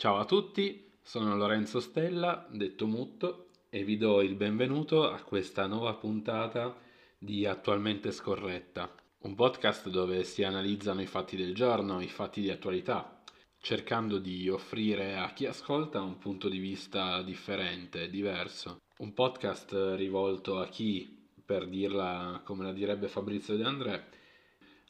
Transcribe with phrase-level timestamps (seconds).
[0.00, 5.66] Ciao a tutti, sono Lorenzo Stella, detto Mutto, e vi do il benvenuto a questa
[5.66, 6.74] nuova puntata
[7.18, 8.90] di Attualmente Scorretta,
[9.24, 13.22] un podcast dove si analizzano i fatti del giorno, i fatti di attualità,
[13.58, 18.78] cercando di offrire a chi ascolta un punto di vista differente, diverso.
[19.00, 24.08] Un podcast rivolto a chi, per dirla come la direbbe Fabrizio De André,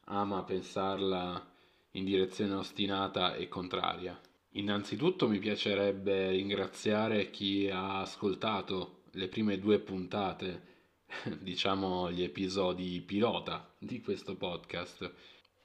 [0.04, 1.50] ama pensarla
[1.94, 4.16] in direzione ostinata e contraria.
[4.54, 10.68] Innanzitutto mi piacerebbe ringraziare chi ha ascoltato le prime due puntate,
[11.40, 15.12] diciamo gli episodi pilota di questo podcast.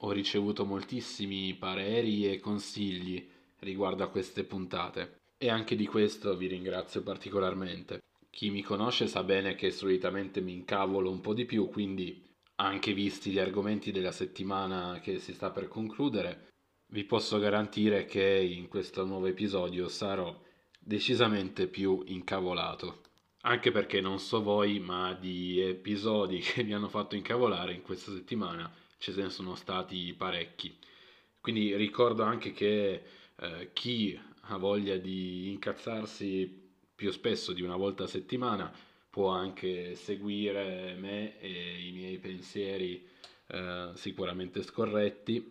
[0.00, 3.28] Ho ricevuto moltissimi pareri e consigli
[3.60, 8.02] riguardo a queste puntate e anche di questo vi ringrazio particolarmente.
[8.30, 12.22] Chi mi conosce sa bene che solitamente mi incavolo un po' di più, quindi
[12.56, 16.54] anche visti gli argomenti della settimana che si sta per concludere,
[16.96, 20.34] vi posso garantire che in questo nuovo episodio sarò
[20.78, 23.02] decisamente più incavolato.
[23.42, 28.12] Anche perché non so voi, ma di episodi che mi hanno fatto incavolare in questa
[28.12, 30.74] settimana ce ne sono stati parecchi.
[31.38, 33.02] Quindi ricordo anche che
[33.40, 38.72] eh, chi ha voglia di incazzarsi più spesso di una volta a settimana
[39.10, 43.06] può anche seguire me e i miei pensieri
[43.48, 45.46] eh, sicuramente scorretti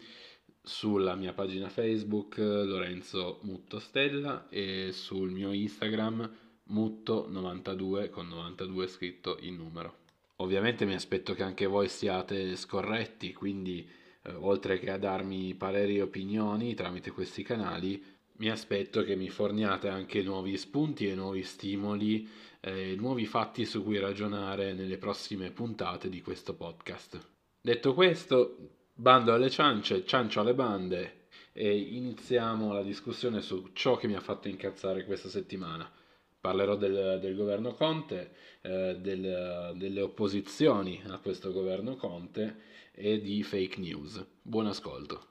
[0.66, 6.30] sulla mia pagina Facebook Lorenzo Mutto Stella e sul mio Instagram
[6.70, 9.98] Mutto92 con 92 scritto in numero.
[10.38, 13.88] Ovviamente mi aspetto che anche voi siate scorretti, quindi
[14.24, 18.04] eh, oltre che a darmi pareri e opinioni tramite questi canali,
[18.38, 22.28] mi aspetto che mi forniate anche nuovi spunti e nuovi stimoli,
[22.60, 27.20] eh, nuovi fatti su cui ragionare nelle prossime puntate di questo podcast.
[27.62, 28.58] Detto questo,
[28.98, 34.22] Bando alle ciance, ciancio alle bande e iniziamo la discussione su ciò che mi ha
[34.22, 35.92] fatto incazzare questa settimana.
[36.40, 42.62] Parlerò del, del governo Conte, eh, del, delle opposizioni a questo governo Conte
[42.94, 44.26] e di fake news.
[44.42, 45.26] Buon ascolto.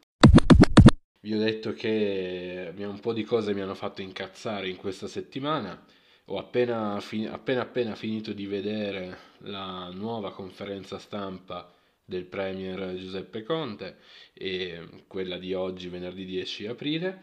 [1.21, 5.83] Vi ho detto che un po' di cose mi hanno fatto incazzare in questa settimana.
[6.27, 6.97] Ho appena,
[7.31, 11.73] appena, appena finito di vedere la nuova conferenza stampa
[12.05, 13.97] del Premier Giuseppe Conte
[14.33, 17.23] e quella di oggi venerdì 10 aprile.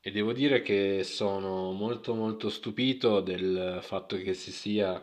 [0.00, 5.02] E devo dire che sono molto molto stupito del fatto che si sia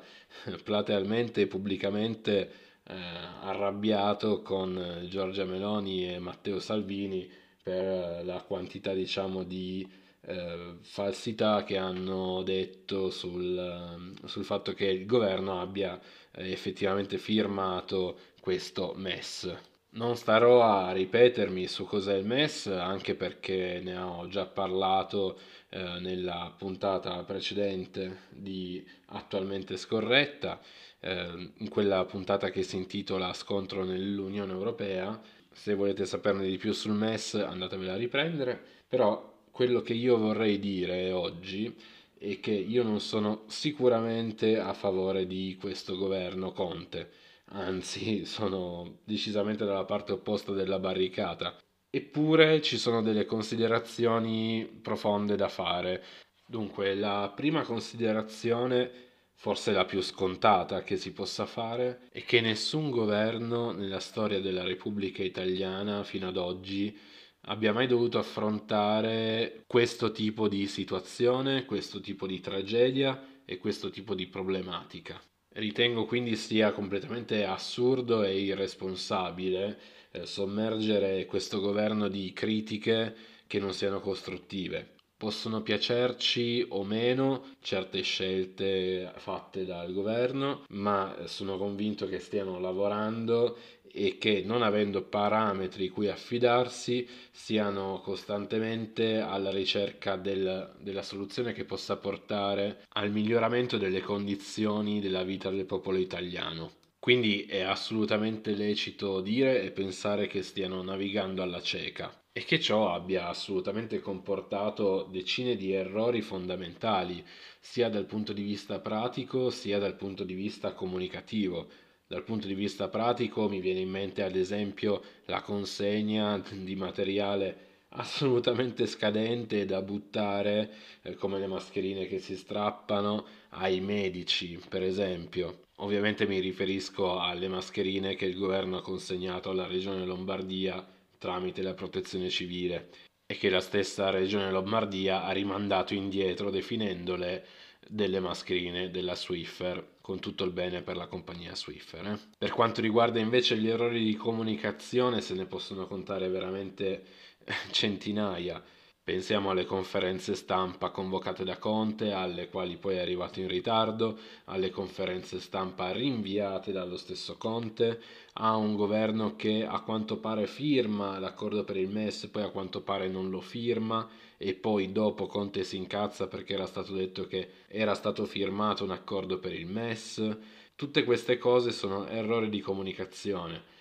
[0.63, 2.51] platealmente e pubblicamente
[2.85, 2.93] eh,
[3.41, 7.29] arrabbiato con Giorgia Meloni e Matteo Salvini
[7.61, 9.85] per la quantità diciamo di
[10.25, 15.99] eh, falsità che hanno detto sul, sul fatto che il governo abbia
[16.31, 19.55] eh, effettivamente firmato questo MES.
[19.95, 25.39] Non starò a ripetermi su cos'è il MES, anche perché ne ho già parlato
[25.69, 30.59] eh, nella puntata precedente di Attualmente Scorretta,
[30.99, 35.21] eh, in quella puntata che si intitola Scontro nell'Unione Europea.
[35.51, 40.59] Se volete saperne di più sul MES andatevela a riprendere, però quello che io vorrei
[40.59, 41.73] dire oggi
[42.17, 47.21] è che io non sono sicuramente a favore di questo governo Conte
[47.53, 51.57] anzi sono decisamente dalla parte opposta della barricata.
[51.89, 56.03] Eppure ci sono delle considerazioni profonde da fare.
[56.45, 58.91] Dunque, la prima considerazione,
[59.35, 64.63] forse la più scontata che si possa fare, è che nessun governo nella storia della
[64.63, 66.97] Repubblica Italiana fino ad oggi
[67.45, 74.15] abbia mai dovuto affrontare questo tipo di situazione, questo tipo di tragedia e questo tipo
[74.15, 75.21] di problematica.
[75.55, 79.79] Ritengo quindi sia completamente assurdo e irresponsabile
[80.11, 83.15] eh, sommergere questo governo di critiche
[83.45, 84.95] che non siano costruttive.
[85.15, 93.57] Possono piacerci o meno certe scelte fatte dal governo, ma sono convinto che stiano lavorando
[93.95, 101.63] e che non avendo parametri cui affidarsi siano costantemente alla ricerca del, della soluzione che
[101.63, 106.71] possa portare al miglioramento delle condizioni della vita del popolo italiano.
[106.97, 112.91] Quindi è assolutamente lecito dire e pensare che stiano navigando alla cieca e che ciò
[112.91, 117.23] abbia assolutamente comportato decine di errori fondamentali,
[117.59, 121.69] sia dal punto di vista pratico sia dal punto di vista comunicativo
[122.13, 127.71] dal punto di vista pratico mi viene in mente ad esempio la consegna di materiale
[127.95, 135.61] assolutamente scadente da buttare eh, come le mascherine che si strappano ai medici per esempio.
[135.77, 140.85] Ovviamente mi riferisco alle mascherine che il governo ha consegnato alla regione Lombardia
[141.17, 142.89] tramite la protezione civile
[143.25, 147.43] e che la stessa regione Lombardia ha rimandato indietro definendole
[147.87, 152.05] delle mascherine della Swiffer con tutto il bene per la compagnia Swiffer.
[152.05, 152.19] Eh?
[152.37, 157.03] Per quanto riguarda invece gli errori di comunicazione se ne possono contare veramente
[157.71, 158.61] centinaia.
[159.05, 164.69] Pensiamo alle conferenze stampa convocate da Conte, alle quali poi è arrivato in ritardo, alle
[164.69, 168.01] conferenze stampa rinviate dallo stesso Conte,
[168.35, 172.81] a un governo che a quanto pare firma l'accordo per il MES, poi a quanto
[172.81, 174.07] pare non lo firma
[174.43, 178.91] e poi dopo Conte si incazza perché era stato detto che era stato firmato un
[178.91, 180.37] accordo per il MES.
[180.75, 183.71] Tutte queste cose sono errori di comunicazione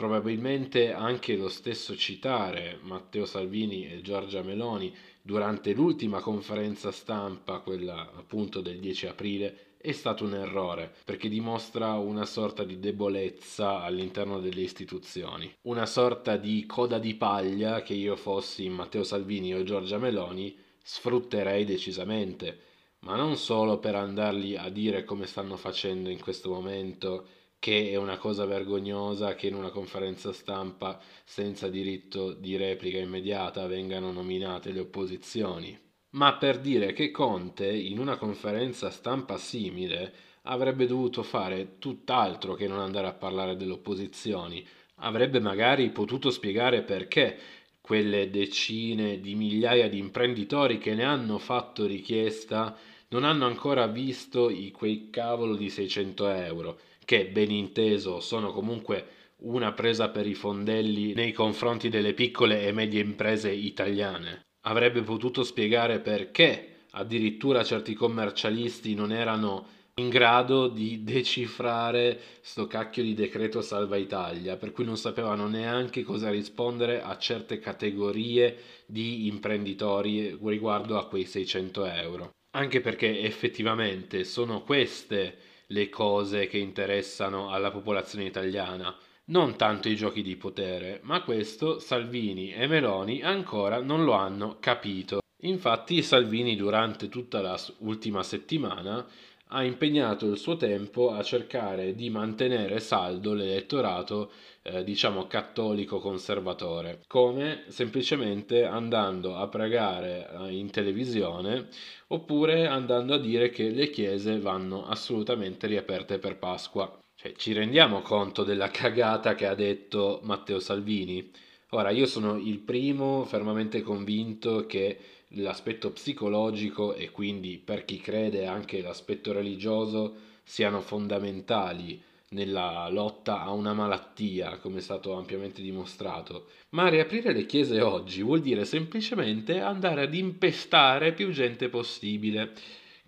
[0.00, 8.10] Probabilmente anche lo stesso citare Matteo Salvini e Giorgia Meloni durante l'ultima conferenza stampa, quella
[8.16, 14.38] appunto del 10 aprile, è stato un errore perché dimostra una sorta di debolezza all'interno
[14.38, 19.96] delle istituzioni, una sorta di coda di paglia che io fossi Matteo Salvini o Giorgia
[19.96, 22.60] Meloni sfrutterei decisamente,
[23.00, 27.26] ma non solo per andargli a dire come stanno facendo in questo momento
[27.58, 33.66] che è una cosa vergognosa che in una conferenza stampa senza diritto di replica immediata
[33.66, 35.78] vengano nominate le opposizioni,
[36.10, 40.12] ma per dire che Conte in una conferenza stampa simile
[40.42, 44.66] avrebbe dovuto fare tutt'altro che non andare a parlare delle opposizioni,
[44.96, 47.38] avrebbe magari potuto spiegare perché
[47.80, 52.76] quelle decine di migliaia di imprenditori che ne hanno fatto richiesta
[53.08, 59.18] non hanno ancora visto i, quei cavolo di 600 euro che ben inteso sono comunque
[59.38, 64.49] una presa per i fondelli nei confronti delle piccole e medie imprese italiane.
[64.62, 73.02] Avrebbe potuto spiegare perché addirittura certi commercialisti non erano in grado di decifrare sto cacchio
[73.02, 79.26] di decreto salva Italia, per cui non sapevano neanche cosa rispondere a certe categorie di
[79.26, 82.30] imprenditori riguardo a quei 600 euro.
[82.52, 85.36] Anche perché effettivamente sono queste
[85.66, 88.94] le cose che interessano alla popolazione italiana,
[89.30, 94.56] non tanto i giochi di potere, ma questo Salvini e Meloni ancora non lo hanno
[94.60, 95.20] capito.
[95.42, 99.06] Infatti Salvini durante tutta la ultima settimana
[99.52, 104.30] ha impegnato il suo tempo a cercare di mantenere saldo l'elettorato,
[104.62, 111.68] eh, diciamo, cattolico conservatore, come semplicemente andando a pregare eh, in televisione
[112.08, 116.98] oppure andando a dire che le chiese vanno assolutamente riaperte per Pasqua.
[117.22, 121.30] Cioè, ci rendiamo conto della cagata che ha detto Matteo Salvini?
[121.72, 124.98] Ora, io sono il primo fermamente convinto che
[125.34, 130.14] l'aspetto psicologico e quindi per chi crede anche l'aspetto religioso
[130.44, 136.46] siano fondamentali nella lotta a una malattia, come è stato ampiamente dimostrato.
[136.70, 142.52] Ma riaprire le chiese oggi vuol dire semplicemente andare ad impestare più gente possibile,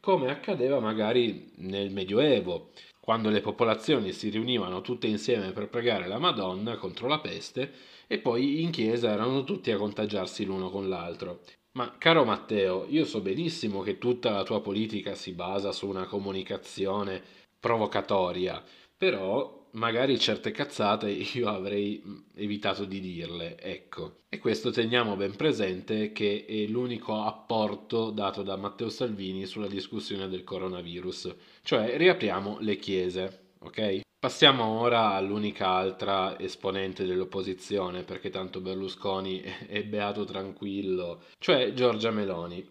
[0.00, 2.72] come accadeva magari nel Medioevo,
[3.04, 7.72] quando le popolazioni si riunivano tutte insieme per pregare la Madonna contro la peste
[8.06, 11.40] e poi in chiesa erano tutti a contagiarsi l'uno con l'altro.
[11.72, 16.04] Ma caro Matteo, io so benissimo che tutta la tua politica si basa su una
[16.06, 17.20] comunicazione
[17.58, 18.62] provocatoria,
[18.96, 24.20] però magari certe cazzate io avrei mm, evitato di dirle, ecco.
[24.28, 30.28] E questo teniamo ben presente che è l'unico apporto dato da Matteo Salvini sulla discussione
[30.28, 34.00] del coronavirus, cioè riapriamo le chiese, ok?
[34.18, 42.64] Passiamo ora all'unica altra esponente dell'opposizione, perché tanto Berlusconi è beato tranquillo, cioè Giorgia Meloni.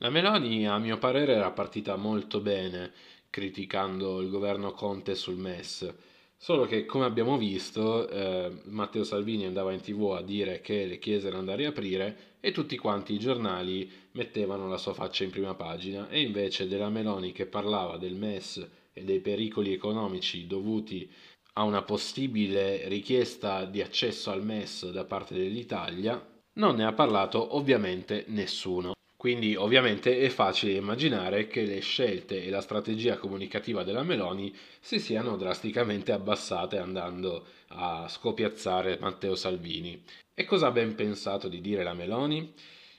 [0.00, 2.92] La Meloni, a mio parere, era partita molto bene
[3.30, 5.94] criticando il governo Conte sul MES,
[6.38, 10.98] solo che, come abbiamo visto, eh, Matteo Salvini andava in tv a dire che le
[10.98, 15.54] chiese erano da riaprire e tutti quanti i giornali mettevano la sua faccia in prima
[15.54, 21.10] pagina, e invece della Meloni che parlava del MES e dei pericoli economici dovuti
[21.54, 27.56] a una possibile richiesta di accesso al MES da parte dell'Italia, non ne ha parlato
[27.56, 28.94] ovviamente nessuno.
[29.18, 35.00] Quindi ovviamente è facile immaginare che le scelte e la strategia comunicativa della Meloni si
[35.00, 40.00] siano drasticamente abbassate andando a scopiazzare Matteo Salvini.
[40.32, 42.54] E cosa ha ben pensato di dire la Meloni?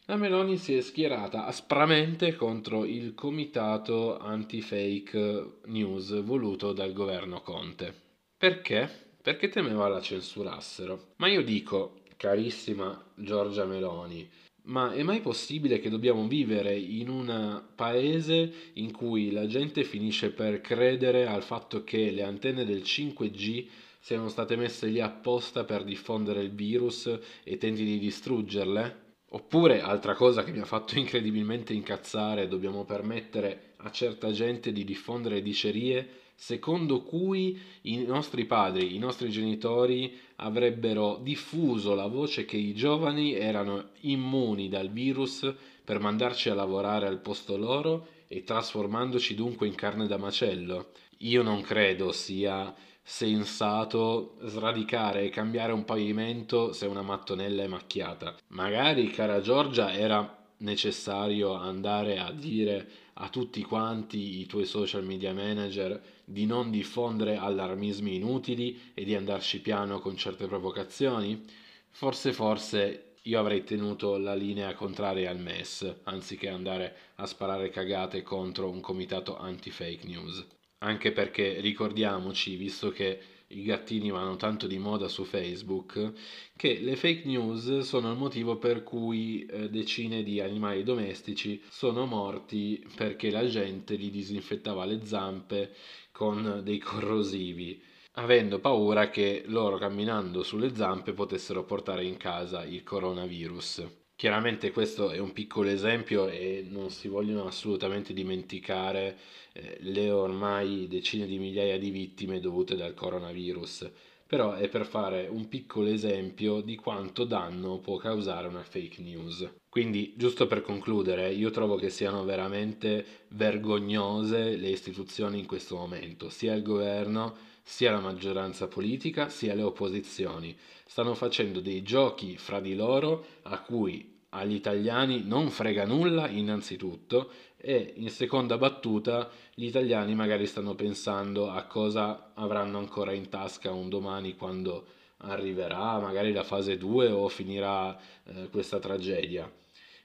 [0.10, 7.94] la Meloni si è schierata aspramente contro il comitato anti-fake news voluto dal governo Conte.
[8.36, 8.90] Perché?
[9.22, 11.12] Perché temeva la censurassero.
[11.18, 14.28] Ma io dico, carissima Giorgia Meloni,
[14.64, 20.32] ma è mai possibile che dobbiamo vivere in un paese in cui la gente finisce
[20.32, 23.68] per credere al fatto che le antenne del 5G
[24.00, 29.08] siano state messe lì apposta per diffondere il virus e tenti di distruggerle?
[29.32, 34.84] Oppure, altra cosa che mi ha fatto incredibilmente incazzare, dobbiamo permettere a certa gente di
[34.84, 42.56] diffondere dicerie secondo cui i nostri padri, i nostri genitori avrebbero diffuso la voce che
[42.56, 45.54] i giovani erano immuni dal virus
[45.84, 50.92] per mandarci a lavorare al posto loro e trasformandoci dunque in carne da macello.
[51.18, 58.34] Io non credo sia sensato sradicare e cambiare un pavimento se una mattonella è macchiata.
[58.48, 62.90] Magari, cara Giorgia, era necessario andare a dire
[63.22, 69.16] a tutti quanti i tuoi social media manager di non diffondere allarmismi inutili e di
[69.16, 71.44] andarci piano con certe provocazioni?
[71.90, 78.24] Forse, forse io avrei tenuto la linea contraria al MES, anziché andare a sparare cagate
[78.24, 80.46] contro un comitato anti-fake news.
[80.80, 83.20] Anche perché ricordiamoci, visto che
[83.52, 86.14] i gattini vanno tanto di moda su Facebook,
[86.56, 92.06] che le fake news sono il motivo per cui eh, decine di animali domestici sono
[92.06, 95.74] morti perché la gente gli disinfettava le zampe
[96.12, 97.82] con dei corrosivi,
[98.14, 104.09] avendo paura che loro camminando sulle zampe potessero portare in casa il coronavirus.
[104.20, 109.18] Chiaramente questo è un piccolo esempio e non si vogliono assolutamente dimenticare
[109.54, 113.90] eh, le ormai decine di migliaia di vittime dovute dal coronavirus,
[114.28, 119.50] però è per fare un piccolo esempio di quanto danno può causare una fake news.
[119.70, 126.28] Quindi, giusto per concludere, io trovo che siano veramente vergognose le istituzioni in questo momento,
[126.30, 127.38] sia il governo,
[127.70, 130.58] sia la maggioranza politica, sia le opposizioni.
[130.88, 137.30] Stanno facendo dei giochi fra di loro a cui agli italiani non frega nulla innanzitutto
[137.58, 143.72] e in seconda battuta gli italiani magari stanno pensando a cosa avranno ancora in tasca
[143.72, 144.86] un domani quando
[145.18, 149.50] arriverà magari la fase 2 o finirà eh, questa tragedia.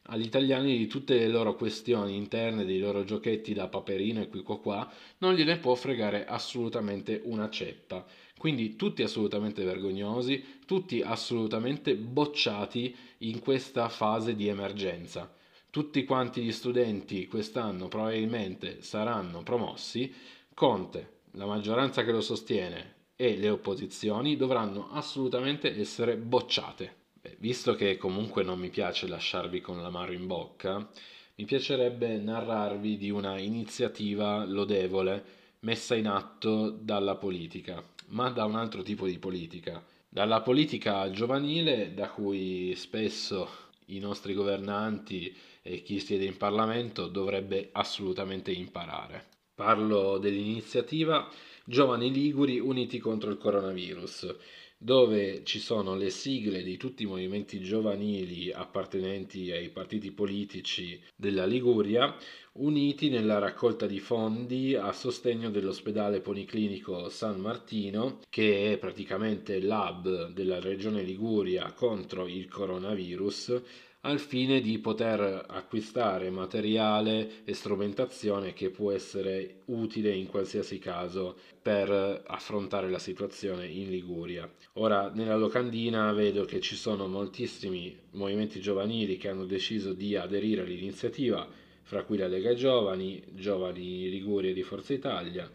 [0.08, 4.42] Agli italiani di tutte le loro questioni interne, dei loro giochetti da paperino e qui
[4.42, 8.04] qua qua, non gliene può fregare assolutamente una ceppa.
[8.36, 15.32] Quindi tutti assolutamente vergognosi, tutti assolutamente bocciati in questa fase di emergenza
[15.74, 20.14] tutti quanti gli studenti quest'anno probabilmente saranno promossi,
[20.54, 27.03] Conte, la maggioranza che lo sostiene e le opposizioni dovranno assolutamente essere bocciate.
[27.38, 30.88] Visto che comunque non mi piace lasciarvi con l'amaro in bocca,
[31.36, 35.24] mi piacerebbe narrarvi di una iniziativa lodevole
[35.60, 41.94] messa in atto dalla politica, ma da un altro tipo di politica, dalla politica giovanile
[41.94, 43.48] da cui spesso
[43.86, 49.24] i nostri governanti e chi siede in Parlamento dovrebbe assolutamente imparare.
[49.54, 51.28] Parlo dell'iniziativa
[51.64, 54.36] Giovani Liguri Uniti contro il Coronavirus,
[54.84, 61.46] dove ci sono le sigle di tutti i movimenti giovanili appartenenti ai partiti politici della
[61.46, 62.14] Liguria,
[62.56, 70.30] uniti nella raccolta di fondi a sostegno dell'ospedale policlinico San Martino, che è praticamente l'hub
[70.32, 73.62] della regione Liguria contro il coronavirus,
[74.04, 81.36] al fine di poter acquistare materiale e strumentazione che può essere utile in qualsiasi caso
[81.62, 84.50] per affrontare la situazione in Liguria.
[84.74, 90.62] Ora nella locandina vedo che ci sono moltissimi movimenti giovanili che hanno deciso di aderire
[90.62, 91.48] all'iniziativa,
[91.82, 95.50] fra cui la Lega Giovani, Giovani Liguria di Forza Italia,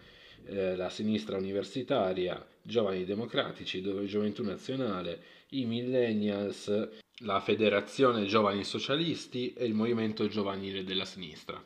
[0.45, 6.89] eh, la sinistra universitaria, Giovani Democratici, Gioventù Nazionale, i Millennials,
[7.23, 11.61] la Federazione Giovani Socialisti e il Movimento Giovanile della Sinistra.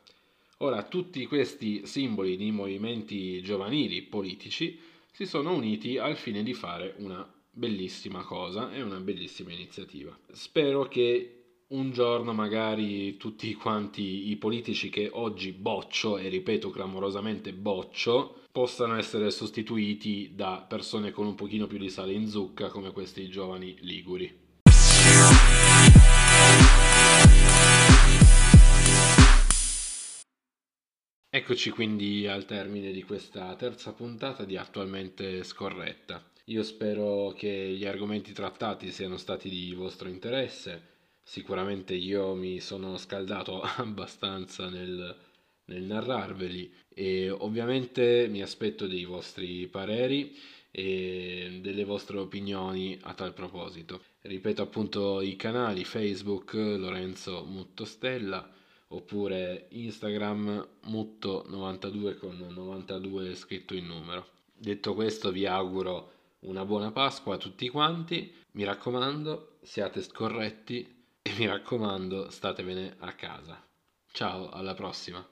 [0.57, 4.79] Ora, tutti questi simboli di movimenti giovanili politici
[5.11, 10.17] si sono uniti al fine di fare una bellissima cosa e una bellissima iniziativa.
[10.31, 17.53] Spero che un giorno magari tutti quanti i politici che oggi boccio, e ripeto clamorosamente
[17.53, 22.91] boccio, possano essere sostituiti da persone con un pochino più di sale in zucca come
[22.91, 24.42] questi giovani liguri.
[31.43, 36.23] Eccoci quindi al termine di questa terza puntata di Attualmente Scorretta.
[36.45, 40.81] Io spero che gli argomenti trattati siano stati di vostro interesse.
[41.21, 45.13] Sicuramente io mi sono scaldato abbastanza nel,
[45.65, 50.33] nel narrarveli e ovviamente mi aspetto dei vostri pareri
[50.71, 54.01] e delle vostre opinioni a tal proposito.
[54.21, 58.61] Ripeto appunto i canali Facebook Lorenzo Muttostella
[58.95, 64.27] oppure Instagram mutto92 con 92 scritto in numero.
[64.55, 71.33] Detto questo vi auguro una buona Pasqua a tutti quanti, mi raccomando siate scorretti, e
[71.37, 73.65] mi raccomando statevene a casa.
[74.11, 75.25] Ciao, alla prossima!